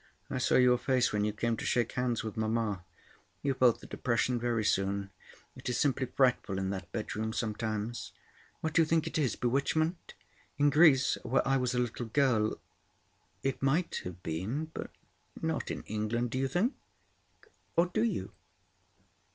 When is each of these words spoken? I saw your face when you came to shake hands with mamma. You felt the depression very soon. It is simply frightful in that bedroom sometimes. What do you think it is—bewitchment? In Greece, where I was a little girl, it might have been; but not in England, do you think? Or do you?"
I 0.31 0.39
saw 0.39 0.55
your 0.55 0.79
face 0.79 1.13
when 1.13 1.25
you 1.25 1.31
came 1.31 1.55
to 1.57 1.63
shake 1.63 1.91
hands 1.91 2.23
with 2.23 2.35
mamma. 2.35 2.83
You 3.43 3.53
felt 3.53 3.81
the 3.81 3.85
depression 3.85 4.39
very 4.39 4.65
soon. 4.65 5.11
It 5.55 5.69
is 5.69 5.77
simply 5.77 6.07
frightful 6.07 6.57
in 6.57 6.71
that 6.71 6.91
bedroom 6.91 7.33
sometimes. 7.33 8.11
What 8.61 8.73
do 8.73 8.81
you 8.81 8.87
think 8.87 9.05
it 9.05 9.19
is—bewitchment? 9.19 10.15
In 10.57 10.71
Greece, 10.71 11.19
where 11.21 11.47
I 11.47 11.57
was 11.57 11.75
a 11.75 11.79
little 11.79 12.07
girl, 12.07 12.59
it 13.43 13.61
might 13.61 14.01
have 14.03 14.23
been; 14.23 14.71
but 14.73 14.89
not 15.39 15.69
in 15.69 15.83
England, 15.83 16.31
do 16.31 16.39
you 16.39 16.47
think? 16.47 16.73
Or 17.75 17.85
do 17.85 18.01
you?" 18.01 18.31